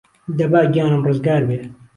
[0.39, 1.59] دەبا گیانم رزگار بێ